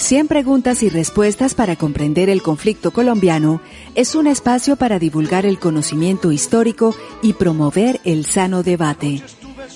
[0.00, 3.60] 100 preguntas y respuestas para comprender el conflicto colombiano
[3.94, 9.22] es un espacio para divulgar el conocimiento histórico y promover el sano debate.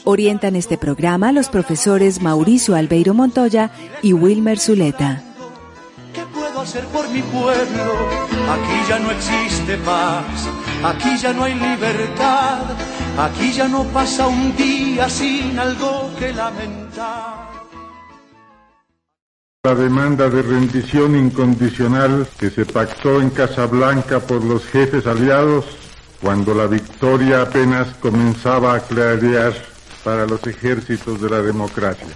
[0.05, 3.70] Orientan este programa los profesores Mauricio Albeiro Montoya
[4.02, 5.23] y Wilmer Zuleta.
[6.15, 7.84] ¿Qué puedo hacer por mi pueblo?
[8.51, 10.24] Aquí ya no existe paz,
[10.82, 12.62] aquí ya no hay libertad,
[13.18, 17.53] aquí ya no pasa un día sin algo que lamentar.
[19.64, 25.65] La demanda de rendición incondicional que se pactó en Casablanca por los jefes aliados
[26.20, 29.54] cuando la victoria apenas comenzaba a clarear
[30.04, 32.15] para los ejércitos de la democracia.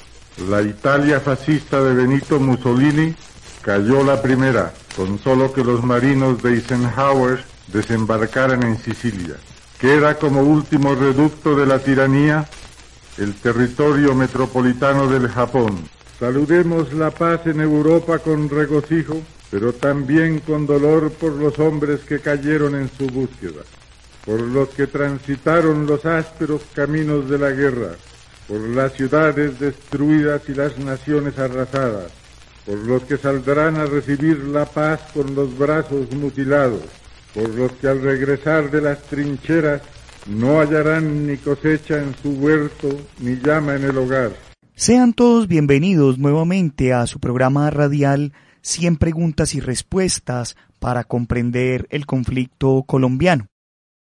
[0.50, 3.14] La Italia fascista de Benito Mussolini
[3.62, 9.36] cayó la primera, con solo que los marinos de Eisenhower desembarcaran en Sicilia.
[9.80, 12.46] Queda como último reducto de la tiranía
[13.16, 15.88] el territorio metropolitano del Japón.
[16.18, 22.20] Saludemos la paz en Europa con regocijo, pero también con dolor por los hombres que
[22.20, 23.62] cayeron en su búsqueda
[24.28, 27.92] por los que transitaron los ásperos caminos de la guerra,
[28.46, 32.12] por las ciudades destruidas y las naciones arrasadas,
[32.66, 36.82] por los que saldrán a recibir la paz con los brazos mutilados,
[37.32, 39.80] por los que al regresar de las trincheras
[40.26, 44.47] no hallarán ni cosecha en su huerto ni llama en el hogar.
[44.78, 52.06] Sean todos bienvenidos nuevamente a su programa radial 100 preguntas y respuestas para comprender el
[52.06, 53.48] conflicto colombiano.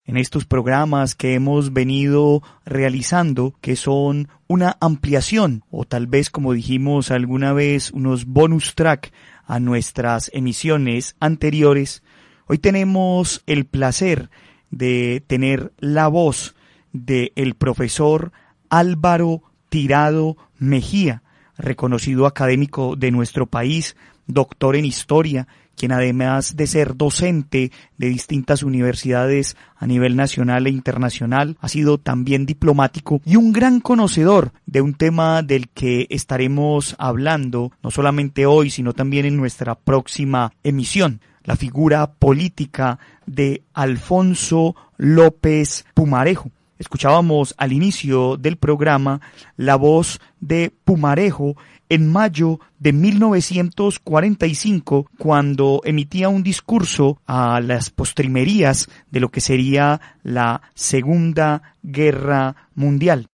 [0.04, 6.52] En estos programas que hemos venido realizando, que son una ampliación o tal vez como
[6.52, 9.12] dijimos alguna vez unos bonus track
[9.44, 12.02] a nuestras emisiones anteriores,
[12.48, 14.30] hoy tenemos el placer
[14.72, 16.56] de tener la voz
[16.92, 18.32] del el profesor
[18.68, 21.22] Álvaro Tirado Mejía,
[21.58, 23.96] reconocido académico de nuestro país,
[24.26, 25.46] doctor en historia,
[25.76, 31.98] quien además de ser docente de distintas universidades a nivel nacional e internacional, ha sido
[31.98, 38.46] también diplomático y un gran conocedor de un tema del que estaremos hablando no solamente
[38.46, 46.50] hoy, sino también en nuestra próxima emisión la figura política de Alfonso López Pumarejo.
[46.78, 49.22] Escuchábamos al inicio del programa
[49.56, 51.56] la voz de Pumarejo
[51.88, 60.00] en mayo de 1945 cuando emitía un discurso a las postrimerías de lo que sería
[60.22, 63.28] la Segunda Guerra Mundial.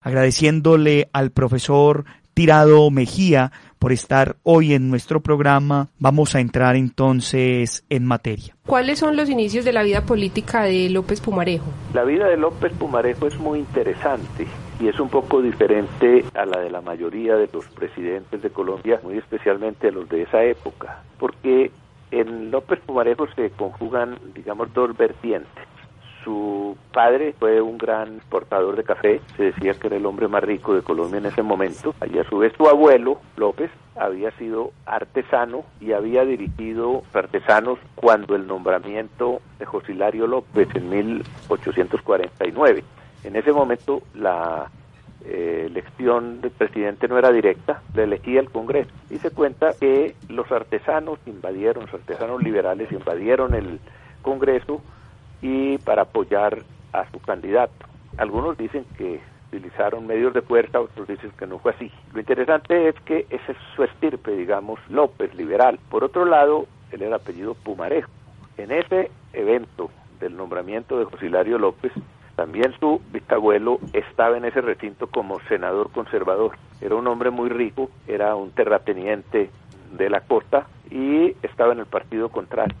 [0.00, 5.88] Agradeciéndole al profesor Tirado Mejía por estar hoy en nuestro programa.
[5.98, 8.56] Vamos a entrar entonces en materia.
[8.66, 11.66] ¿Cuáles son los inicios de la vida política de López Pumarejo?
[11.94, 14.46] La vida de López Pumarejo es muy interesante
[14.80, 19.00] y es un poco diferente a la de la mayoría de los presidentes de Colombia,
[19.02, 21.70] muy especialmente a los de esa época, porque
[22.10, 25.64] en López Pumarejo se conjugan, digamos, dos vertientes.
[26.26, 30.42] Su padre fue un gran exportador de café, se decía que era el hombre más
[30.42, 31.94] rico de Colombia en ese momento.
[32.12, 38.34] Y a su vez su abuelo, López, había sido artesano y había dirigido artesanos cuando
[38.34, 42.82] el nombramiento de Josilario López en 1849.
[43.22, 44.68] En ese momento la
[45.24, 48.90] eh, elección del presidente no era directa, le elegía el Congreso.
[49.10, 53.78] Y se cuenta que los artesanos invadieron, los artesanos liberales invadieron el
[54.22, 54.82] Congreso
[55.46, 56.58] y para apoyar
[56.92, 57.86] a su candidato.
[58.18, 61.92] Algunos dicen que utilizaron medios de fuerza, otros dicen que no fue así.
[62.12, 65.78] Lo interesante es que ese es su estirpe, digamos, López, liberal.
[65.88, 68.10] Por otro lado, él era apellido Pumarejo.
[68.56, 71.92] En ese evento del nombramiento de Josilario López,
[72.34, 76.58] también su bisabuelo estaba en ese recinto como senador conservador.
[76.80, 79.50] Era un hombre muy rico, era un terrateniente
[79.92, 82.76] de la costa y estaba en el partido contrario.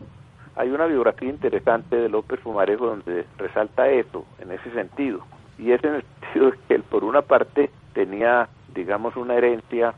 [0.56, 5.20] Hay una biografía interesante de López Fumarejo donde resalta eso, en ese sentido.
[5.58, 9.94] Y es en el sentido de que él, por una parte, tenía, digamos, una herencia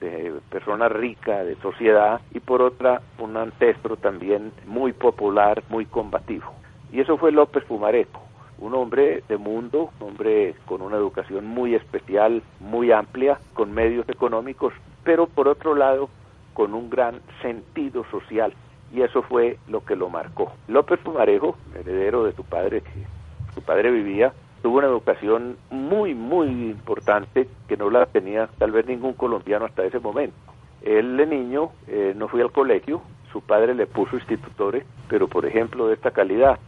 [0.00, 6.52] de persona rica, de sociedad, y por otra, un ancestro también muy popular, muy combativo.
[6.90, 8.20] Y eso fue López Fumarejo
[8.58, 14.06] un hombre de mundo, un hombre con una educación muy especial, muy amplia, con medios
[14.08, 16.10] económicos, pero por otro lado
[16.52, 18.52] con un gran sentido social
[18.92, 20.52] y eso fue lo que lo marcó.
[20.68, 23.06] López Pumarejo, heredero de su padre, que
[23.54, 24.32] su padre vivía,
[24.62, 29.84] tuvo una educación muy, muy importante que no la tenía tal vez ningún colombiano hasta
[29.84, 30.36] ese momento.
[30.82, 33.02] Él de niño eh, no fue al colegio,
[33.32, 36.58] su padre le puso institutores, pero por ejemplo de esta calidad,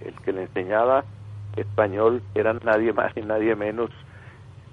[0.00, 1.04] el que le enseñaba
[1.56, 3.90] español era nadie más y nadie menos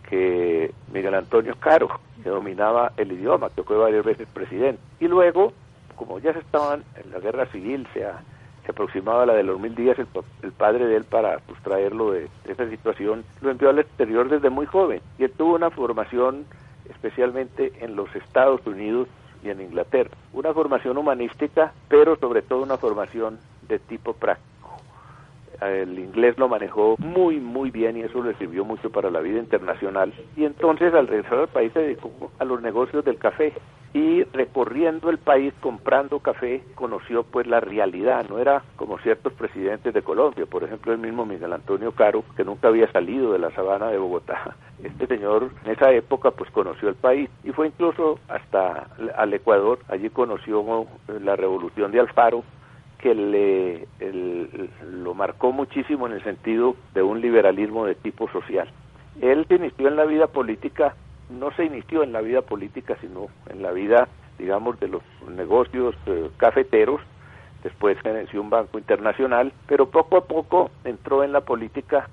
[0.09, 4.81] que Miguel Antonio Caro, que dominaba el idioma, que fue varias veces presidente.
[4.99, 5.53] Y luego,
[5.99, 9.75] como ya se estaban en la guerra civil, se, se aproximaba la de los mil
[9.75, 14.29] días, el, padre de él, para sustraerlo de, de esa situación, lo envió al exterior
[14.29, 15.01] desde muy joven.
[15.17, 16.45] Y él tuvo una formación
[16.89, 19.09] especialmente en los Estados Unidos
[19.43, 20.11] y en Inglaterra.
[20.31, 23.37] Una formación humanística, pero sobre todo una formación
[23.67, 24.49] de tipo práctico
[25.61, 29.39] el inglés lo manejó muy, muy bien y eso le sirvió mucho para la vida
[29.39, 30.13] internacional.
[30.35, 33.53] Y entonces al regresar al país se dedicó a los negocios del café
[33.93, 39.93] y recorriendo el país comprando café conoció pues la realidad, no era como ciertos presidentes
[39.93, 43.51] de Colombia, por ejemplo el mismo Miguel Antonio Caro, que nunca había salido de la
[43.51, 44.55] sabana de Bogotá.
[44.83, 48.87] Este señor en esa época pues conoció el país y fue incluso hasta
[49.17, 50.85] al Ecuador, allí conoció
[51.21, 52.43] la revolución de Alfaro
[52.99, 53.87] que le,
[54.83, 58.69] lo marcó muchísimo en el sentido de un liberalismo de tipo social.
[59.21, 60.95] Él se inició en la vida política,
[61.29, 65.95] no se inició en la vida política, sino en la vida, digamos, de los negocios
[66.05, 67.01] eh, cafeteros,
[67.63, 72.09] después inició un banco internacional, pero poco a poco entró en la política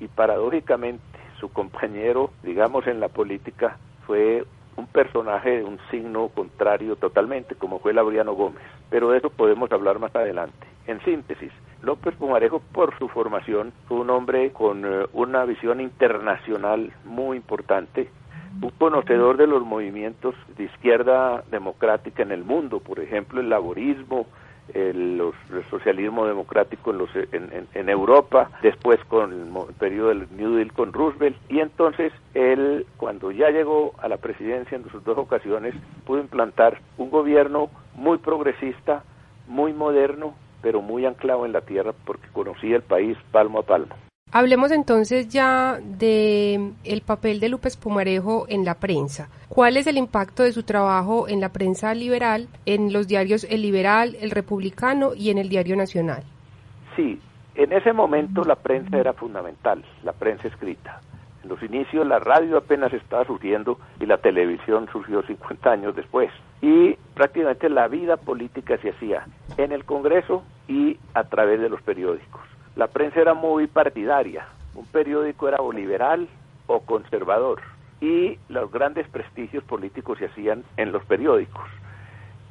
[0.00, 1.02] y paradójicamente
[1.40, 3.76] su compañero, digamos, en la política
[4.06, 4.44] fue
[4.76, 8.62] un personaje de un signo contrario totalmente, como fue Labriano Gómez.
[8.90, 10.66] Pero de eso podemos hablar más adelante.
[10.86, 16.92] En síntesis, López Pumarejo, por su formación, fue un hombre con eh, una visión internacional
[17.04, 18.08] muy importante,
[18.60, 24.26] un conocedor de los movimientos de izquierda democrática en el mundo, por ejemplo, el laborismo,
[24.74, 25.22] el,
[25.70, 31.36] socialismo democrático en, los, en, Europa, después con el periodo del New Deal con Roosevelt,
[31.48, 35.74] y entonces él, cuando ya llegó a la presidencia en sus dos ocasiones,
[36.06, 39.02] pudo implantar un gobierno muy progresista,
[39.46, 43.94] muy moderno, pero muy anclado en la tierra porque conocía el país palmo a palmo.
[44.34, 49.28] Hablemos entonces ya de el papel de López Pumarejo en la prensa.
[49.50, 53.60] ¿Cuál es el impacto de su trabajo en la prensa liberal, en los diarios El
[53.60, 56.22] Liberal, El Republicano y en el Diario Nacional?
[56.96, 57.20] Sí,
[57.56, 61.02] en ese momento la prensa era fundamental, la prensa escrita.
[61.42, 66.30] En los inicios la radio apenas estaba surgiendo y la televisión surgió 50 años después.
[66.62, 69.26] Y prácticamente la vida política se hacía
[69.58, 72.51] en el Congreso y a través de los periódicos.
[72.74, 74.46] La prensa era muy partidaria.
[74.74, 76.26] Un periódico era o liberal
[76.66, 77.60] o conservador.
[78.00, 81.68] Y los grandes prestigios políticos se hacían en los periódicos.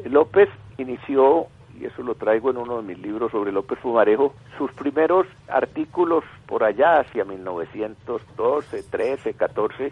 [0.06, 1.47] López inició,
[1.79, 6.23] y eso lo traigo en uno de mis libros sobre López Fumarejo, sus primeros artículos
[6.45, 9.91] por allá hacia 1912, 13, 14,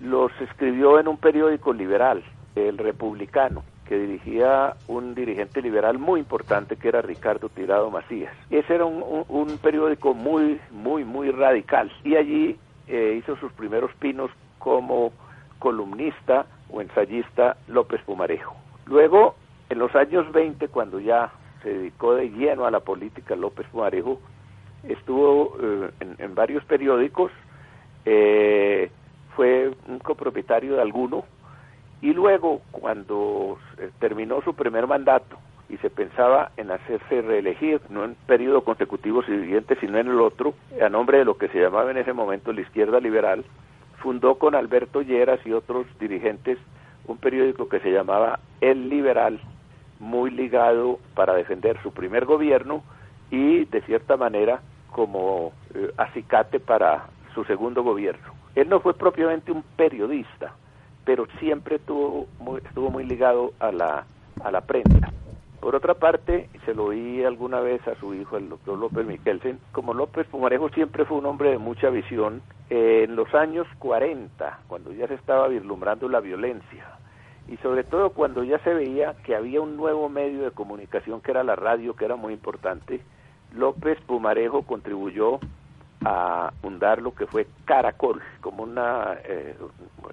[0.00, 2.22] los escribió en un periódico liberal,
[2.54, 8.32] el Republicano que dirigía un dirigente liberal muy importante que era Ricardo Tirado Macías.
[8.50, 12.56] Ese era un, periódico muy, muy, muy radical y allí
[12.86, 15.12] eh, hizo sus primeros pinos como
[15.58, 18.54] columnista o ensayista López Pumarejo.
[18.84, 19.36] Luego,
[19.70, 21.32] en los años 20, cuando ya
[21.62, 24.20] se dedicó de lleno a la política López Pumarejo,
[24.82, 27.32] estuvo eh, en, varios periódicos,
[28.04, 28.90] eh,
[29.34, 31.24] fue un copropietario de alguno,
[32.00, 33.58] y luego, cuando
[33.98, 35.36] terminó su primer mandato
[35.68, 40.54] y se pensaba en hacerse reelegir, no en periodo consecutivo siguiente, sino en el otro,
[40.80, 43.44] a nombre de lo que se llamaba en ese momento la izquierda liberal,
[43.98, 46.58] fundó con Alberto Lleras y otros dirigentes
[47.06, 49.40] un periódico que se llamaba El Liberal,
[49.98, 52.82] muy ligado para defender su primer gobierno
[53.30, 54.60] y, de cierta manera,
[54.92, 58.34] como eh, acicate para su segundo gobierno.
[58.54, 60.54] Él no fue propiamente un periodista,
[61.08, 64.04] pero siempre estuvo muy, estuvo muy ligado a la,
[64.44, 65.10] a la prensa.
[65.58, 69.58] Por otra parte, se lo oí alguna vez a su hijo, el doctor López Miquelsen,
[69.72, 74.92] como López Pumarejo siempre fue un hombre de mucha visión, en los años 40, cuando
[74.92, 76.84] ya se estaba vislumbrando la violencia,
[77.48, 81.30] y sobre todo cuando ya se veía que había un nuevo medio de comunicación que
[81.30, 83.00] era la radio, que era muy importante,
[83.54, 85.40] López Pumarejo contribuyó
[86.04, 89.56] a fundar lo que fue Caracol, como una, eh,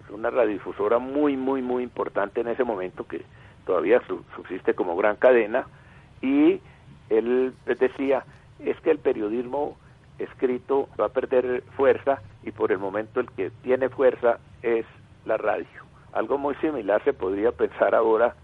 [0.09, 3.23] una radiodifusora muy, muy, muy importante en ese momento que
[3.65, 4.01] todavía
[4.35, 5.67] subsiste como gran cadena,
[6.21, 6.59] y
[7.09, 8.25] él decía,
[8.59, 9.77] es que el periodismo
[10.17, 14.85] escrito va a perder fuerza y por el momento el que tiene fuerza es
[15.25, 15.67] la radio.
[16.13, 18.35] Algo muy similar se podría pensar ahora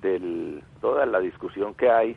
[0.00, 2.16] de toda la discusión que hay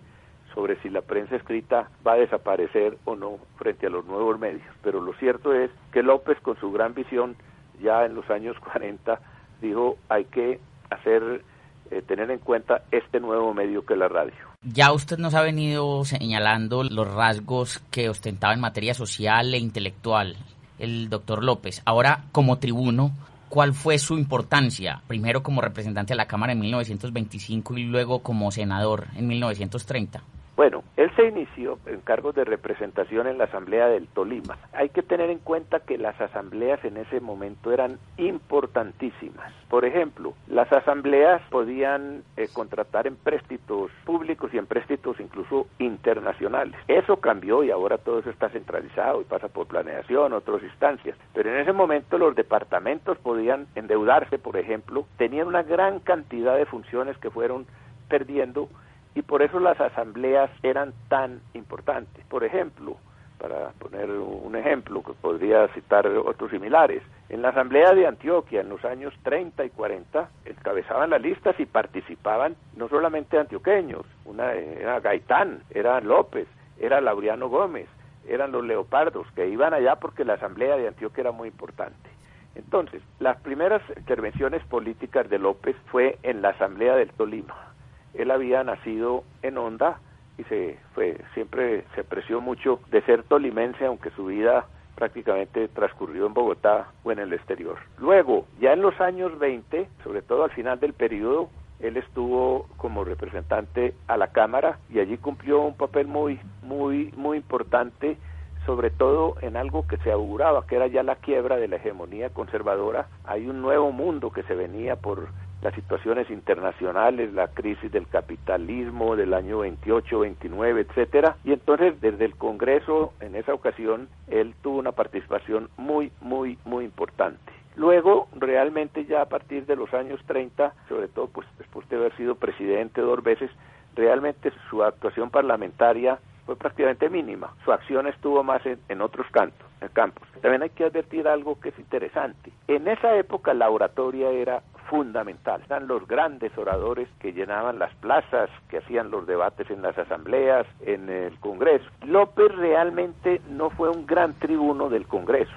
[0.55, 4.63] sobre si la prensa escrita va a desaparecer o no frente a los nuevos medios.
[4.81, 7.35] Pero lo cierto es que López, con su gran visión,
[7.81, 9.19] ya en los años 40,
[9.61, 10.59] dijo hay que
[10.89, 11.43] hacer,
[11.91, 14.33] eh, tener en cuenta este nuevo medio que es la radio.
[14.63, 20.35] Ya usted nos ha venido señalando los rasgos que ostentaba en materia social e intelectual
[20.79, 21.81] el doctor López.
[21.85, 23.11] Ahora, como tribuno,
[23.49, 25.01] ¿cuál fue su importancia?
[25.07, 30.21] Primero como representante de la Cámara en 1925 y luego como senador en 1930.
[30.55, 34.57] Bueno, él se inició en cargos de representación en la Asamblea del Tolima.
[34.71, 39.51] Hay que tener en cuenta que las asambleas en ese momento eran importantísimas.
[39.69, 46.79] Por ejemplo, las asambleas podían eh, contratar empréstitos públicos y empréstitos incluso internacionales.
[46.87, 51.17] Eso cambió y ahora todo eso está centralizado y pasa por planeación, otras instancias.
[51.33, 56.65] Pero en ese momento los departamentos podían endeudarse, por ejemplo, tenían una gran cantidad de
[56.65, 57.65] funciones que fueron
[58.07, 58.69] perdiendo
[59.15, 62.23] y por eso las asambleas eran tan importantes.
[62.25, 62.97] Por ejemplo,
[63.39, 68.69] para poner un ejemplo que podría citar otros similares, en la asamblea de Antioquia en
[68.69, 74.99] los años 30 y 40 encabezaban las listas y participaban no solamente antioqueños, una era
[74.99, 77.87] Gaitán, era López, era Laureano Gómez,
[78.27, 82.09] eran los leopardos que iban allá porque la asamblea de Antioquia era muy importante.
[82.55, 87.74] Entonces, las primeras intervenciones políticas de López fue en la asamblea del Tolima
[88.17, 89.99] él había nacido en Honda
[90.37, 96.25] y se fue siempre se apreció mucho de ser tolimense aunque su vida prácticamente transcurrió
[96.25, 97.77] en Bogotá o en el exterior.
[97.97, 103.03] Luego, ya en los años 20, sobre todo al final del periodo, él estuvo como
[103.03, 108.17] representante a la Cámara y allí cumplió un papel muy muy muy importante
[108.65, 112.31] sobre todo en algo que se auguraba, que era ya la quiebra de la hegemonía
[112.31, 113.07] conservadora.
[113.23, 115.27] Hay un nuevo mundo que se venía por
[115.65, 122.25] las situaciones internacionales, la crisis del capitalismo del año 28, 29, etcétera, y entonces desde
[122.25, 127.51] el Congreso en esa ocasión él tuvo una participación muy muy muy importante.
[127.75, 132.15] Luego, realmente ya a partir de los años 30, sobre todo pues después de haber
[132.15, 133.49] sido presidente dos veces,
[133.95, 137.55] realmente su actuación parlamentaria fue prácticamente mínima.
[137.65, 140.27] Su acción estuvo más en, otros campos.
[140.41, 142.51] También hay que advertir algo que es interesante.
[142.67, 145.61] En esa época la oratoria era fundamental.
[145.65, 150.65] Eran los grandes oradores que llenaban las plazas, que hacían los debates en las asambleas,
[150.81, 151.85] en el Congreso.
[152.05, 155.53] López realmente no fue un gran tribuno del Congreso.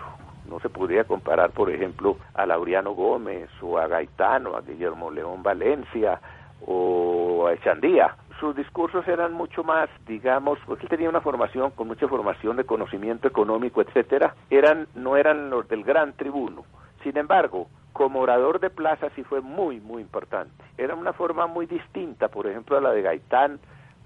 [0.49, 5.43] No se podría comparar, por ejemplo, a Laureano Gómez o a Gaetano, a Guillermo León
[5.43, 6.21] Valencia
[6.67, 11.89] o a Echandía sus discursos eran mucho más, digamos, porque él tenía una formación con
[11.89, 16.65] mucha formación de conocimiento económico, etcétera, eran no eran los del gran tribuno.
[17.03, 17.69] Sin embargo,
[17.99, 20.65] como orador de plaza sí fue muy, muy importante.
[20.79, 23.59] Era una forma muy distinta, por ejemplo, a la de Gaitán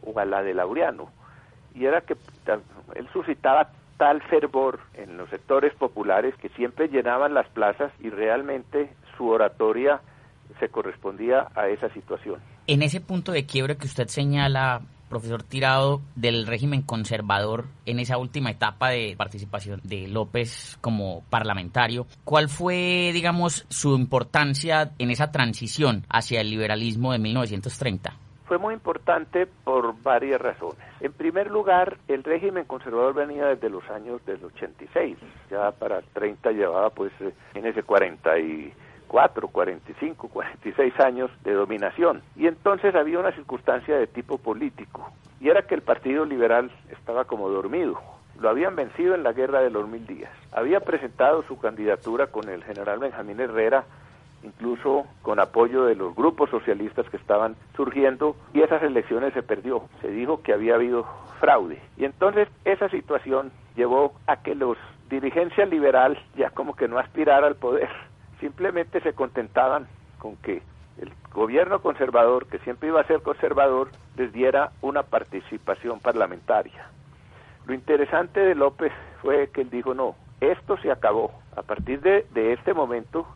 [0.02, 1.10] o a la de Laureano.
[1.74, 2.16] Y era que
[2.94, 3.68] él suscitaba
[3.98, 10.00] tal fervor en los sectores populares que siempre llenaban las plazas y realmente su oratoria
[10.58, 12.40] se correspondía a esa situación.
[12.66, 14.80] En ese punto de quiebre que usted señala,
[15.12, 22.06] profesor Tirado, del régimen conservador en esa última etapa de participación de López como parlamentario.
[22.24, 28.14] ¿Cuál fue, digamos, su importancia en esa transición hacia el liberalismo de 1930?
[28.46, 30.78] Fue muy importante por varias razones.
[31.00, 35.18] En primer lugar, el régimen conservador venía desde los años del 86,
[35.50, 37.12] ya para el 30 llevaba pues
[37.52, 38.72] en ese 40 y
[39.12, 42.22] 44, 45, 46 años de dominación.
[42.34, 47.26] Y entonces había una circunstancia de tipo político, y era que el Partido Liberal estaba
[47.26, 48.00] como dormido.
[48.40, 50.32] Lo habían vencido en la guerra de los mil días.
[50.50, 53.84] Había presentado su candidatura con el general Benjamín Herrera
[54.44, 59.84] incluso con apoyo de los grupos socialistas que estaban surgiendo, y esas elecciones se perdió.
[60.00, 61.06] Se dijo que había habido
[61.38, 61.78] fraude.
[61.96, 64.76] Y entonces esa situación llevó a que los
[65.08, 67.88] dirigencia liberal ya como que no aspirara al poder
[68.42, 69.86] simplemente se contentaban
[70.18, 70.62] con que
[71.00, 76.88] el gobierno conservador, que siempre iba a ser conservador, les diera una participación parlamentaria.
[77.66, 81.30] Lo interesante de López fue que él dijo, no, esto se acabó.
[81.56, 83.26] A partir de, de este momento,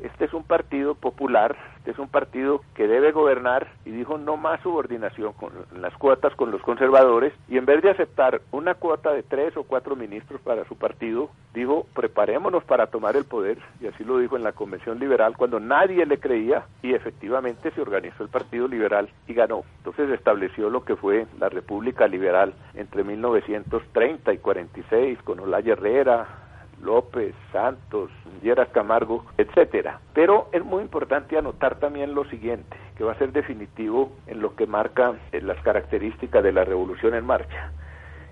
[0.00, 4.36] este es un partido popular, este es un partido que debe gobernar y dijo no
[4.36, 9.12] más subordinación con las cuotas con los conservadores y en vez de aceptar una cuota
[9.12, 13.86] de tres o cuatro ministros para su partido, dijo preparémonos para tomar el poder, y
[13.86, 18.22] así lo dijo en la Convención Liberal, cuando nadie le creía, y efectivamente se organizó
[18.22, 19.64] el Partido Liberal y ganó.
[19.78, 26.47] Entonces estableció lo que fue la República Liberal entre 1930 y 46, con Olaya Herrera,
[26.82, 28.10] López, Santos,
[28.42, 30.00] Lleras Camargo, etcétera.
[30.14, 34.54] Pero es muy importante anotar también lo siguiente, que va a ser definitivo en lo
[34.54, 37.72] que marca eh, las características de la revolución en marcha.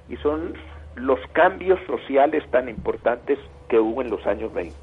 [0.09, 0.55] Y son
[0.95, 3.39] los cambios sociales tan importantes
[3.69, 4.75] que hubo en los años 20.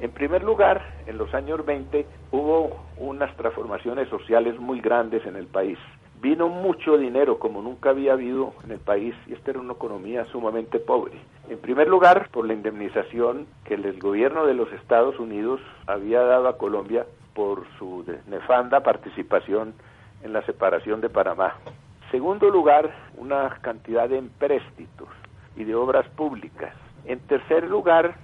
[0.00, 5.46] En primer lugar, en los años 20 hubo unas transformaciones sociales muy grandes en el
[5.46, 5.78] país.
[6.22, 10.24] Vino mucho dinero como nunca había habido en el país y esta era una economía
[10.26, 11.14] sumamente pobre.
[11.48, 16.46] En primer lugar, por la indemnización que el gobierno de los Estados Unidos había dado
[16.46, 19.74] a Colombia por su nefanda participación
[20.22, 21.54] en la separación de Panamá.
[22.12, 25.08] Segundo lugar, una cantidad de empréstitos
[25.56, 26.72] y de obras públicas.
[27.04, 28.14] En tercer lugar,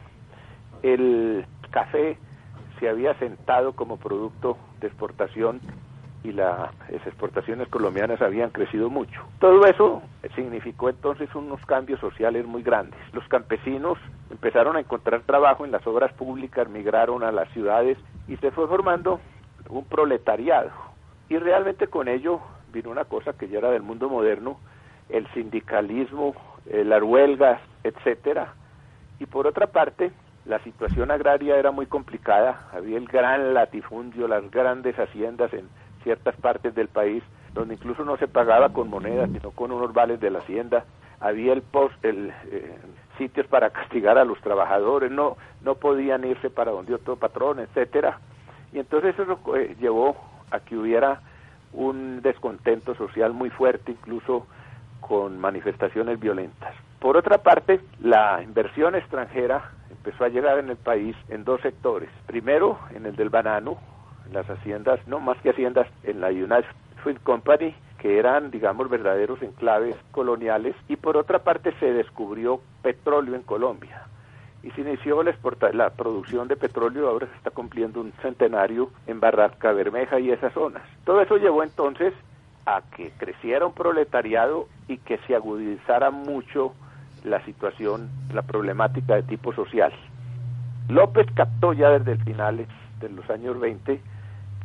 [0.84, 2.16] el café
[2.78, 5.60] se había sentado como producto de exportación
[6.24, 6.70] y las
[7.06, 9.20] exportaciones colombianas habían crecido mucho.
[9.38, 10.02] Todo eso
[10.34, 12.98] significó entonces unos cambios sociales muy grandes.
[13.12, 13.98] Los campesinos
[14.30, 18.66] empezaron a encontrar trabajo en las obras públicas, migraron a las ciudades y se fue
[18.66, 19.20] formando
[19.68, 20.70] un proletariado.
[21.28, 22.40] Y realmente con ello
[22.72, 24.58] vino una cosa que ya era del mundo moderno,
[25.08, 26.34] el sindicalismo,
[26.66, 28.54] eh, las huelgas, etcétera.
[29.20, 30.12] Y por otra parte,
[30.44, 35.68] la situación agraria era muy complicada, había el gran latifundio, las grandes haciendas en
[36.02, 37.22] ciertas partes del país,
[37.54, 40.84] donde incluso no se pagaba con monedas, sino con unos vales de la hacienda,
[41.20, 42.76] había el post, el, eh,
[43.16, 48.18] sitios para castigar a los trabajadores, no, no podían irse para donde otro patrón, etcétera.
[48.72, 50.16] Y entonces eso eh, llevó
[50.50, 51.20] a que hubiera
[51.72, 54.46] un descontento social muy fuerte, incluso
[55.00, 56.74] con manifestaciones violentas.
[56.98, 62.10] Por otra parte, la inversión extranjera empezó a llegar en el país en dos sectores.
[62.26, 63.78] Primero, en el del banano,
[64.32, 66.64] las haciendas, no más que haciendas, en la United
[67.02, 70.74] Fruit Company, que eran, digamos, verdaderos enclaves coloniales.
[70.88, 74.08] Y por otra parte, se descubrió petróleo en Colombia
[74.62, 75.34] y se inició la,
[75.72, 80.52] la producción de petróleo, ahora se está cumpliendo un centenario en Barranca Bermeja y esas
[80.52, 80.82] zonas.
[81.04, 82.12] Todo eso llevó entonces
[82.66, 86.74] a que creciera un proletariado y que se agudizara mucho
[87.24, 89.92] la situación, la problemática de tipo social.
[90.88, 92.68] López captó ya desde el finales
[93.00, 94.00] de los años 20 que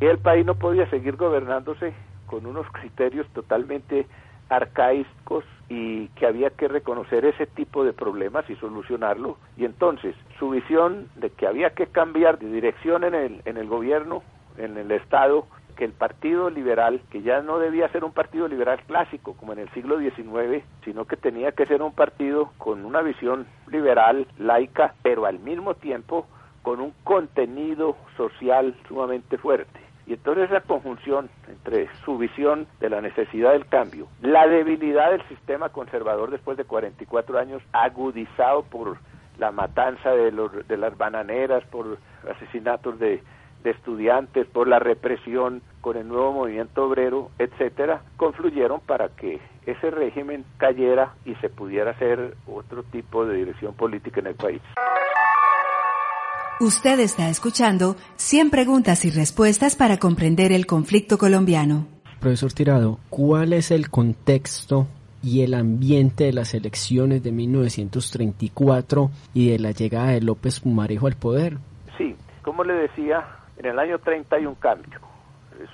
[0.06, 1.94] el país no podía seguir gobernándose
[2.28, 4.08] con unos criterios totalmente
[4.50, 9.38] arcaicos y que había que reconocer ese tipo de problemas y solucionarlo.
[9.58, 13.68] Y entonces su visión de que había que cambiar de dirección en el, en el
[13.68, 14.24] gobierno,
[14.58, 18.80] en el Estado, que el Partido Liberal, que ya no debía ser un partido liberal
[18.86, 23.02] clásico como en el siglo XIX, sino que tenía que ser un partido con una
[23.02, 26.28] visión liberal, laica, pero al mismo tiempo
[26.62, 29.83] con un contenido social sumamente fuerte.
[30.06, 35.26] Y entonces esa conjunción entre su visión de la necesidad del cambio, la debilidad del
[35.28, 38.98] sistema conservador después de 44 años, agudizado por
[39.38, 41.98] la matanza de, los, de las bananeras, por
[42.30, 43.24] asesinatos de,
[43.64, 49.92] de estudiantes, por la represión con el nuevo movimiento obrero, etcétera, confluyeron para que ese
[49.92, 54.62] régimen cayera y se pudiera hacer otro tipo de dirección política en el país.
[56.60, 61.88] Usted está escuchando 100 preguntas y respuestas para comprender el conflicto colombiano.
[62.20, 64.88] Profesor Tirado, ¿cuál es el contexto
[65.24, 71.08] y el ambiente de las elecciones de 1934 y de la llegada de López Pumarejo
[71.08, 71.58] al poder?
[71.98, 73.26] Sí, como le decía,
[73.58, 75.00] en el año 30 hay un cambio.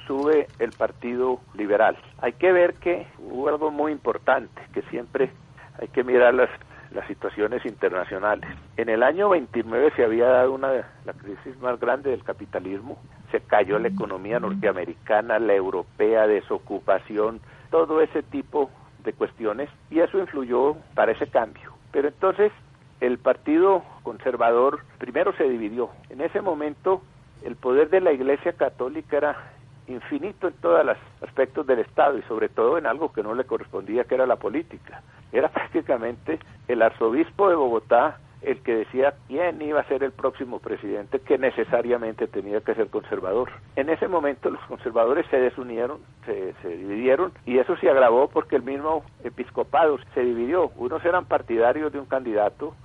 [0.08, 1.98] Sube el Partido Liberal.
[2.20, 5.30] Hay que ver que hubo algo muy importante, que siempre
[5.78, 6.50] hay que mirar las
[6.92, 8.50] las situaciones internacionales.
[8.78, 10.70] En el año 29 se había dado una
[11.06, 12.98] la crisis más grande del capitalismo,
[13.32, 18.70] se cayó la economía norteamericana, la europea, desocupación, todo ese tipo
[19.04, 21.74] de cuestiones y eso influyó para ese cambio.
[21.92, 22.52] Pero entonces
[23.00, 25.90] el Partido Conservador primero se dividió.
[26.10, 27.02] En ese momento
[27.44, 29.54] el poder de la Iglesia Católica era
[29.90, 33.46] infinito en todos los aspectos del Estado y sobre todo en algo que no le
[33.46, 35.02] correspondía, que era la política.
[35.32, 40.60] Era prácticamente el arzobispo de Bogotá el que decía quién iba a ser el próximo
[40.60, 43.52] presidente, que necesariamente tenía que ser conservador.
[43.76, 48.56] En ese momento los conservadores se desunieron, se, se, dividieron, y eso se agravó porque
[48.56, 50.72] el mismo episcopado se dividió.
[50.78, 52.76] Unos eran partidarios de un candidato,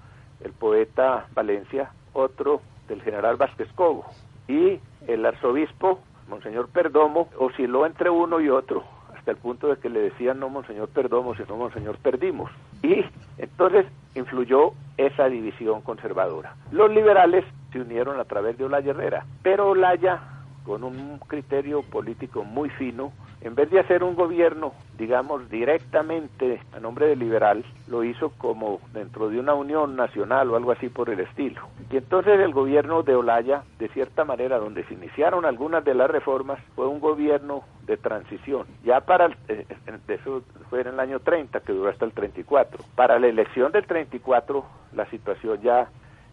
[0.43, 4.05] el poeta Valencia, otro del general Vázquez Cobo,
[4.49, 8.85] y el arzobispo Monseñor Perdomo osciló entre uno y otro
[9.25, 12.51] hasta el punto de que le decían no monseñor perdón, sino monseñor perdimos.
[12.83, 13.05] Y
[13.39, 16.57] entonces influyó esa división conservadora.
[16.71, 20.21] Los liberales se unieron a través de Olaya Herrera, pero Olaya,
[20.67, 23.13] con un criterio político muy fino,
[23.45, 28.81] en vez de hacer un gobierno, digamos, directamente a nombre del liberal, lo hizo como
[28.95, 31.61] dentro de una unión nacional o algo así por el estilo.
[31.91, 36.11] Y entonces el gobierno de Olaya, de cierta manera, donde se iniciaron algunas de las
[36.11, 38.67] reformas, fue un gobierno de transición.
[38.83, 39.67] Ya para, el, eh,
[40.09, 42.83] eso fue en el año 30, que duró hasta el 34.
[42.97, 45.91] Para la elección del 34, la situación ya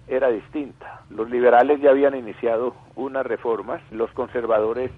[0.08, 1.02] era distinta.
[1.10, 4.92] Los liberales ya habían iniciado unas reformas, los conservadores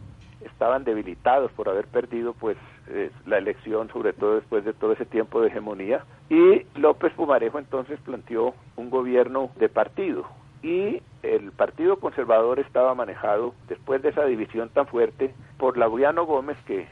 [0.46, 5.06] estaban debilitados por haber perdido pues eh, la elección, sobre todo después de todo ese
[5.06, 10.26] tiempo de hegemonía, y López Pumarejo entonces planteó un gobierno de partido.
[10.62, 16.58] Y el Partido Conservador estaba manejado después de esa división tan fuerte por Laureano Gómez
[16.66, 16.88] que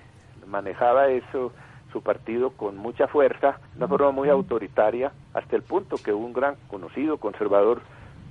[0.46, 1.54] manejaba eso
[1.92, 6.34] su partido con mucha fuerza, de una forma muy autoritaria, hasta el punto que un
[6.34, 7.82] gran conocido conservador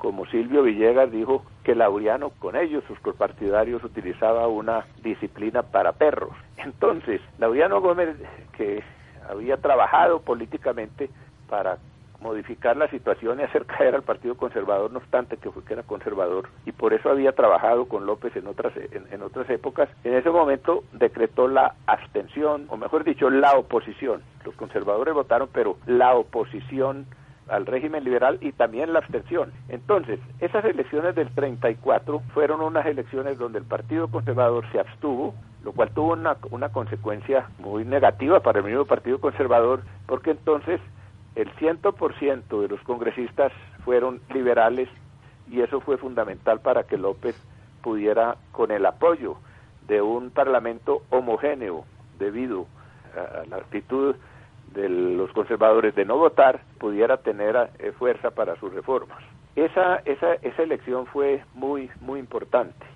[0.00, 6.30] como Silvio Villegas dijo que Laureano con ellos, sus copartidarios, utilizaba una disciplina para perros.
[6.56, 8.16] Entonces, Laureano Gómez,
[8.56, 8.82] que
[9.28, 11.10] había trabajado políticamente
[11.50, 11.76] para
[12.22, 15.82] modificar la situación y hacer caer al Partido Conservador, no obstante que, fue, que era
[15.82, 20.30] conservador, y por eso había trabajado con López en otras, en otras épocas, en ese
[20.30, 24.22] momento decretó la abstención, o mejor dicho, la oposición.
[24.44, 27.06] Los conservadores votaron, pero la oposición
[27.50, 29.52] al régimen liberal y también la abstención.
[29.68, 35.34] Entonces, esas elecciones del 34 fueron unas elecciones donde el Partido Conservador se abstuvo,
[35.64, 40.80] lo cual tuvo una, una consecuencia muy negativa para el mismo Partido Conservador, porque entonces
[41.34, 43.52] el 100% de los congresistas
[43.84, 44.88] fueron liberales
[45.50, 47.36] y eso fue fundamental para que López
[47.82, 49.36] pudiera, con el apoyo
[49.88, 51.84] de un parlamento homogéneo
[52.18, 52.66] debido
[53.16, 54.14] a la actitud
[54.74, 59.18] de los conservadores de no votar pudiera tener eh, fuerza para sus reformas.
[59.56, 62.86] Esa, esa, esa elección fue muy, muy importante.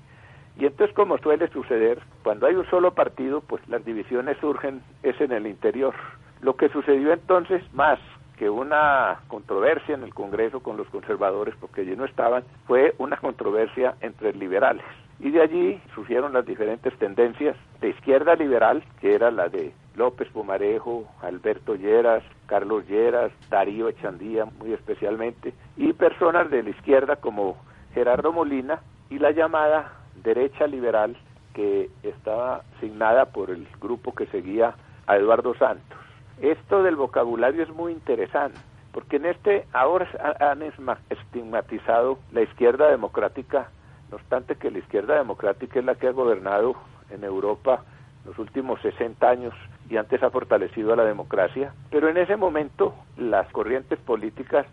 [0.57, 5.21] Y entonces, como suele suceder, cuando hay un solo partido, pues las divisiones surgen es
[5.21, 5.95] en el interior.
[6.41, 7.99] Lo que sucedió entonces, más
[8.37, 13.17] que una controversia en el Congreso con los conservadores, porque allí no estaban, fue una
[13.17, 14.85] controversia entre liberales.
[15.25, 20.29] Y de allí surgieron las diferentes tendencias de izquierda liberal, que era la de López
[20.29, 27.57] Pumarejo, Alberto Lleras, Carlos Lleras, Darío Echandía muy especialmente, y personas de la izquierda como
[27.95, 31.17] Gerardo Molina y la llamada derecha liberal
[31.55, 34.75] que estaba signada por el grupo que seguía
[35.07, 35.99] a Eduardo Santos.
[36.43, 38.59] Esto del vocabulario es muy interesante,
[38.93, 40.07] porque en este ahora
[40.39, 40.61] han
[41.09, 43.71] estigmatizado la izquierda democrática,
[44.15, 46.77] no obstante que la izquierda democrática es la que ha gobernado
[47.11, 47.83] en Europa
[48.25, 49.53] los últimos 60 años
[49.91, 54.67] y antes ha fortalecido a la democracia, pero en ese momento las corrientes políticas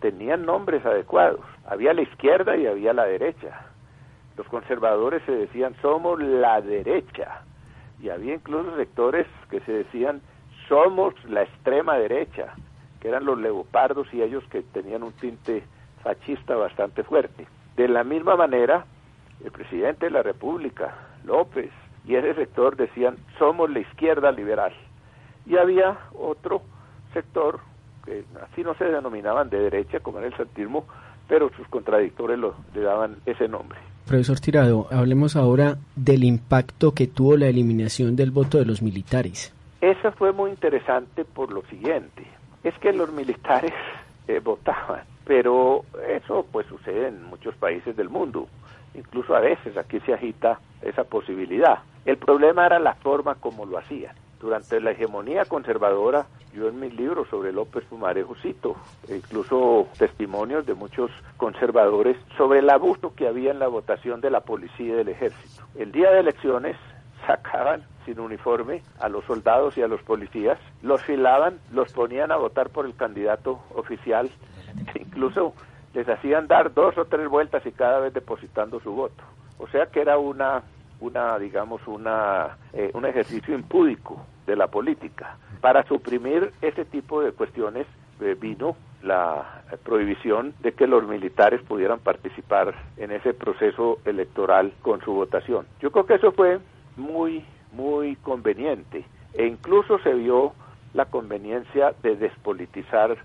[0.00, 1.40] tenían nombres adecuados.
[1.66, 3.66] Había la izquierda y había la derecha.
[4.38, 7.42] Los conservadores se decían somos la derecha
[8.00, 10.22] y había incluso sectores que se decían
[10.68, 12.54] somos la extrema derecha,
[13.00, 15.64] que eran los leopardos y ellos que tenían un tinte
[16.02, 17.46] fascista bastante fuerte.
[17.76, 18.86] De la misma manera,
[19.44, 21.70] el presidente de la República, López,
[22.06, 24.72] y ese sector decían somos la izquierda liberal.
[25.44, 26.62] Y había otro
[27.12, 27.60] sector
[28.04, 30.86] que así no se denominaban de derecha como era el santismo,
[31.28, 33.78] pero sus contradictores lo, le daban ese nombre.
[34.06, 39.52] Profesor Tirado, hablemos ahora del impacto que tuvo la eliminación del voto de los militares.
[39.80, 42.24] Eso fue muy interesante por lo siguiente,
[42.62, 43.72] es que los militares
[44.28, 48.48] eh, votaban, pero eso pues sucede en muchos países del mundo,
[48.94, 51.80] incluso a veces aquí se agita esa posibilidad.
[52.04, 54.14] El problema era la forma como lo hacían.
[54.40, 58.76] Durante la hegemonía conservadora, yo en mis libros sobre López Pumarejo cito
[59.08, 64.40] incluso testimonios de muchos conservadores sobre el abuso que había en la votación de la
[64.40, 65.64] policía y del ejército.
[65.74, 66.76] El día de elecciones
[67.26, 72.36] sacaban sin uniforme a los soldados y a los policías, los filaban, los ponían a
[72.36, 74.30] votar por el candidato oficial,
[75.00, 75.54] incluso
[75.94, 79.24] les hacían dar dos o tres vueltas y cada vez depositando su voto.
[79.58, 80.62] O sea que era una
[81.00, 87.32] una digamos una eh, un ejercicio impúdico de la política para suprimir ese tipo de
[87.32, 87.86] cuestiones
[88.20, 95.00] eh, vino la prohibición de que los militares pudieran participar en ese proceso electoral con
[95.02, 95.66] su votación.
[95.80, 96.58] Yo creo que eso fue
[96.96, 100.54] muy muy conveniente e incluso se vio
[100.94, 103.18] la conveniencia de despolitizar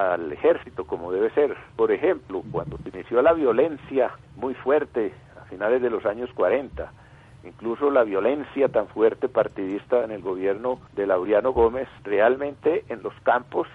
[0.00, 1.56] al ejército como debe ser.
[1.76, 6.90] Por ejemplo, cuando se inició la violencia muy fuerte a finales de los años 40
[7.44, 13.14] incluso la violencia tan fuerte partidista en el gobierno de Laureano Gómez, realmente en los
[13.22, 13.66] campos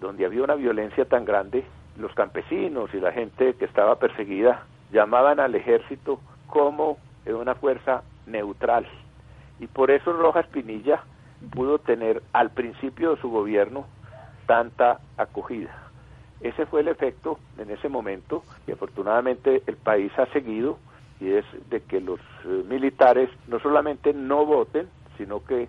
[0.00, 1.64] donde había una violencia tan grande,
[1.96, 8.86] los campesinos y la gente que estaba perseguida llamaban al ejército como una fuerza neutral.
[9.60, 11.04] Y por eso Rojas Pinilla
[11.54, 13.86] pudo tener al principio de su gobierno
[14.46, 15.90] tanta acogida.
[16.40, 20.78] Ese fue el efecto en ese momento y afortunadamente el país ha seguido
[21.20, 25.68] y es de que los eh, militares no solamente no voten, sino que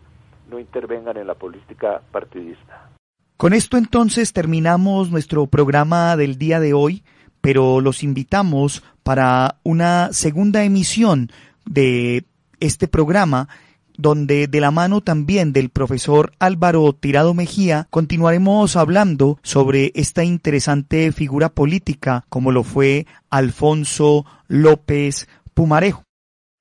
[0.49, 2.89] no intervengan en la política partidista.
[3.37, 7.03] Con esto entonces terminamos nuestro programa del día de hoy,
[7.41, 11.29] pero los invitamos para una segunda emisión
[11.65, 12.25] de
[12.59, 13.49] este programa
[13.97, 21.11] donde de la mano también del profesor Álvaro Tirado Mejía continuaremos hablando sobre esta interesante
[21.11, 26.03] figura política como lo fue Alfonso López Pumarejo.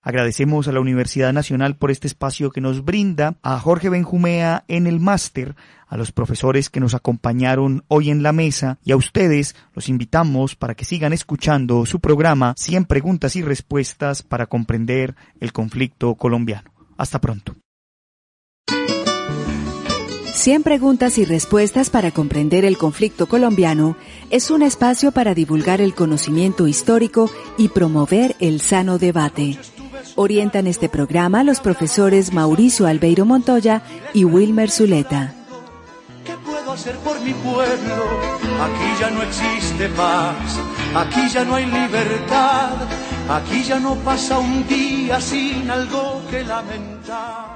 [0.04, 4.88] Agradecemos a la Universidad Nacional por este espacio que nos brinda, a Jorge Benjumea en
[4.88, 5.54] el máster,
[5.86, 10.56] a los profesores que nos acompañaron hoy en la mesa y a ustedes los invitamos
[10.56, 16.72] para que sigan escuchando su programa 100 preguntas y respuestas para comprender el conflicto colombiano.
[17.02, 17.56] Hasta pronto.
[20.34, 23.96] 100 preguntas y respuestas para comprender el conflicto colombiano
[24.30, 29.58] es un espacio para divulgar el conocimiento histórico y promover el sano debate.
[30.14, 33.82] Orientan este programa los profesores Mauricio Albeiro Montoya
[34.14, 35.34] y Wilmer Zuleta.
[36.24, 37.96] ¿Qué puedo hacer por mi pueblo?
[38.62, 40.36] Aquí ya no existe paz,
[40.94, 42.76] aquí ya no hay libertad,
[43.36, 47.51] aquí ya no pasa un día sin algo que lamentar.